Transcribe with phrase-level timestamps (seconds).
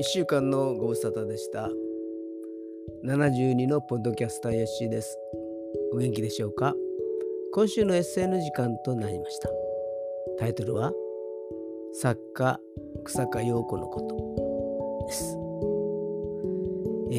[0.00, 1.68] 1週間のご無沙汰でした。
[3.04, 5.14] 72のポッドキャスターヨッシーです。
[5.92, 6.74] お元気でしょうか？
[7.52, 9.50] 今週のエッセイの時間となりました。
[10.38, 10.90] タイトルは
[11.92, 12.58] 作家
[13.04, 15.36] 草加陽子のことです、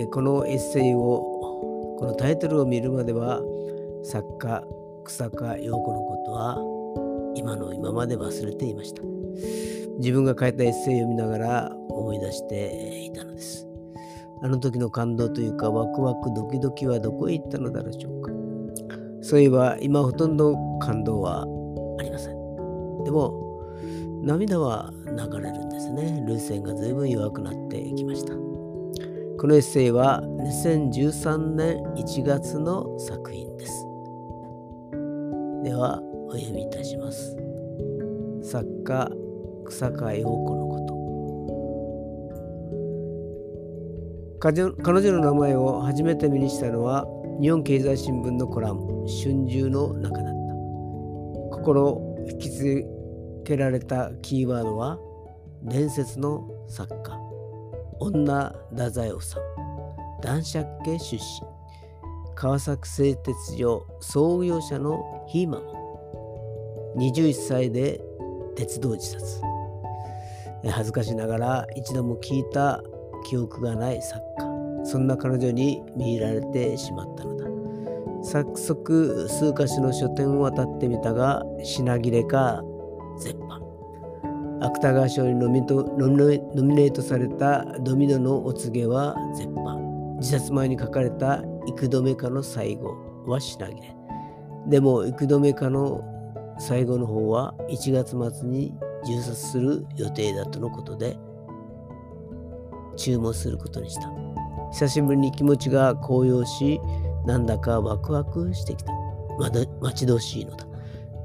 [0.00, 3.42] えー、このエッセイをこのタイトルを見るまでは
[4.02, 4.64] 作家
[5.04, 6.56] 草加陽子のことは
[7.36, 9.11] 今の今まで忘れていました。
[9.98, 13.68] 自分が書いたエッセイを読みながら思い出していたのです。
[14.42, 18.32] あの時の感動というかワクワクドキドキはどこへ行ったのだろうしょうか。
[19.22, 21.42] そういえば今ほとんど感動は
[21.98, 23.04] ありません。
[23.04, 23.32] でも
[24.22, 26.20] 涙は流れるんですね。
[26.26, 28.34] 涙腺が随分弱くなってきました。
[28.34, 33.86] このエッセイは2013年1月の作品です。
[35.64, 37.36] ではお読みいたします。
[38.42, 39.08] 作家
[39.68, 40.92] 草加陽子のこと。
[44.40, 47.06] 彼女の名前を初めて目にしたのは
[47.40, 51.56] 日本経済新聞のコラム「春秋」の中だった。
[51.56, 52.84] 心引きつ
[53.44, 54.98] けられたキーワードは
[55.62, 57.18] 伝説の作家
[58.00, 59.36] 女太宰治
[60.22, 61.52] 男爵家出身。
[62.34, 65.62] 川崎製鉄所創業者のヒーマン
[66.96, 68.00] 21歳で
[68.56, 69.51] 鉄道自殺。
[70.70, 72.82] 恥ずかしながら一度も聞いた
[73.28, 74.84] 記憶がない作家。
[74.84, 77.46] そんな彼女に見入られてしまったのだ。
[78.24, 82.62] 早速数か所の書店を渡ってみたが品切れか
[83.18, 83.60] 絶版
[84.60, 92.94] 芥川賞にノミネートされたドミノのお告げは絶版自殺前に書かれた幾度目かの最後
[93.26, 93.96] は品切れ。
[94.68, 96.02] でも幾度目かの
[96.60, 98.72] 最後の方は1月末に
[99.04, 101.16] 入札する予定だとのことで
[102.96, 104.10] 注文することにした。
[104.72, 106.80] 久しぶりに気持ちが高揚し
[107.26, 108.92] なんだかワクワクしてきた。
[109.38, 110.66] ま待ち遠しいのだ。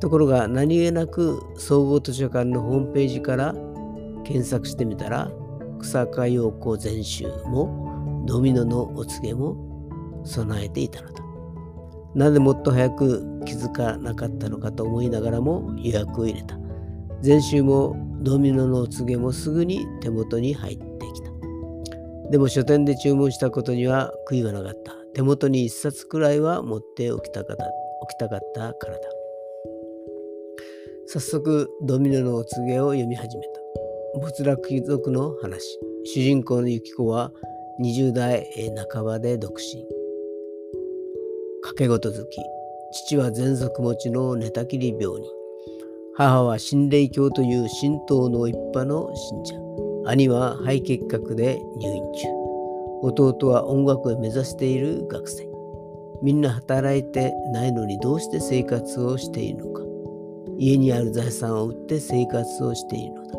[0.00, 3.54] ところが何気なく総合図書館のホームページから
[4.24, 5.30] 検索してみたら
[5.80, 9.56] 草加陽子全集もドミノのお告げも
[10.24, 11.22] 備えていたのだ。
[12.14, 16.61] なぜもっと早く気づかなかったのかと思いながらも予約を入れた。
[17.24, 21.30] 前週もドミノのお告げもすぐに手元に入ってきた。
[22.30, 24.92] でも書店で注文したことには悔いはなかった。
[25.14, 27.64] 手元に一冊くらいは持っておきたかった
[28.00, 29.00] おきたかったからだ。
[31.06, 34.20] 早速ドミノのお告げを読み始めた。
[34.20, 35.78] 没落貴族の話。
[36.04, 37.30] 主人公のユキコは
[37.80, 38.48] 20代
[38.90, 39.86] 半ばで独身。
[41.62, 42.38] 掛け事好き。
[43.06, 45.41] 父は全族持ちの寝たきり病人。
[46.14, 49.54] 母は心霊教という神道の一派の信者。
[50.10, 52.28] 兄は肺結核で入院中。
[53.00, 55.48] 弟は音楽を目指している学生。
[56.22, 59.82] みんな働いてないのにどうして生活をしているのか。
[60.58, 63.38] 家にある財産を売って生活をしているのだ。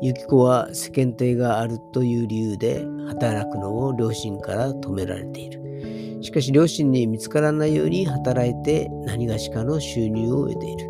[0.00, 6.22] ユキコは世間体があるという理由で働くのを両親から止められている。
[6.22, 10.83] しかし両親に見つからないように働いて何がしかの収入を得ている。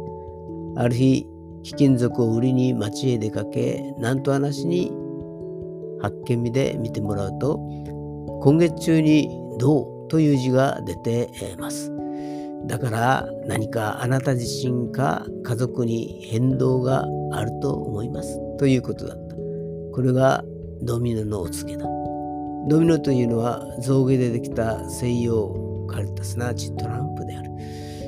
[0.77, 1.27] ある日、
[1.63, 4.93] 貴金属を売りに町へ出かけ、なんと話に
[6.01, 7.59] 発見日で見てもらうと、
[8.43, 11.91] 今月中にどうという字が出てます。
[12.67, 19.37] だから何かあなた自身か家族に変動があると思いますということだった。
[19.93, 20.45] これが
[20.83, 21.87] ドミノのお告げだ。
[22.69, 27.24] ドミノというのは象牙でできた西洋カルタすなわちトランプ。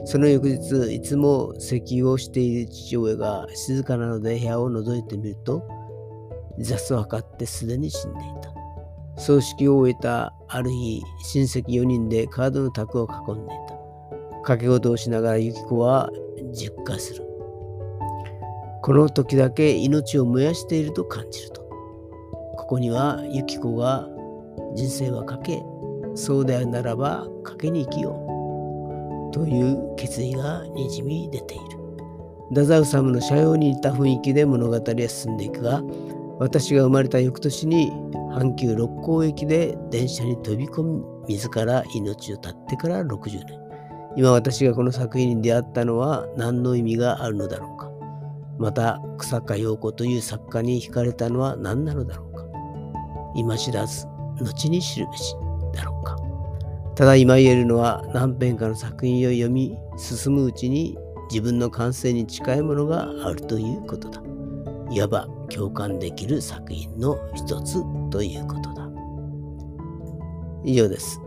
[0.07, 5.67] その翌日、いつも咳をしている父親が静かなので部屋を覗いてみると、
[6.59, 9.21] 自殺を図ってすでに死んでいた。
[9.21, 13.75] 葬式を終えたある日、親戚4人でカードの卓を囲んでいた。
[14.43, 16.09] 掛け事をしながらユキコは
[16.53, 17.25] 実家する。
[18.83, 21.63] この時だけ命を燃やしていると感じると。
[22.57, 24.09] ここにはユキコが
[24.77, 25.63] 人生は賭け、
[26.15, 28.26] そうであるならば賭けに生きよう。
[29.37, 31.65] という決意がにじみ出ている。
[32.53, 35.83] ダザウサムの社用に似た雰囲気で物語は進んでいくが、
[36.39, 37.93] 私が生まれた翌年に
[38.33, 43.61] 阪急六甲駅で電車に飛び込み、自ら命を絶ってから60年。
[44.17, 47.91] 今私がこの作品に出会ったのは何の意味があるのだろうか。
[48.57, 52.47] また、草加陽子という作家に惹かれたのは何なのだろうか。
[53.35, 54.07] 今知らず、
[54.41, 55.35] 後に知るべし
[55.75, 56.26] だろうか。
[56.97, 60.97] ただ今言えるのは何編かの作品を読み進むうちに
[61.31, 64.23] 自分の感性に近いものがあるということだ。
[64.91, 68.89] いわば共感できる作品の一つということだ。
[70.65, 71.21] 以上です。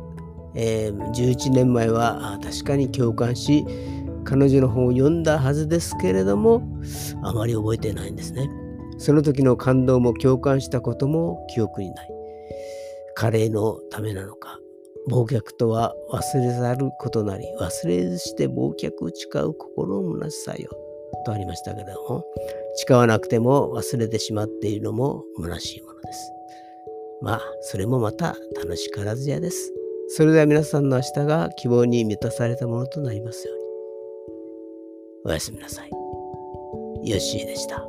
[0.55, 3.63] えー、11年前は確かに共感し
[4.23, 6.63] 彼女の本を読んだはずですけれども
[7.21, 8.49] あまり覚えてないんですね。
[8.97, 12.09] その時の感動も共感したことも記憶にない。
[13.13, 14.59] 彼のためなのか
[15.07, 20.69] 忘却とは忘れざることなり忘れずして忘却を誓う心を虚しさよ。
[21.25, 22.23] とありましたけども
[22.75, 26.31] 誓わなくても忘れてしまっているのも虚しいものです。
[27.21, 29.73] まあそれもまた楽しからずやです。
[30.09, 33.63] それでは皆さんの明日が希望に満たされたものとなりますように。
[35.25, 35.89] おやすみなさい。
[37.09, 37.85] よしーでした。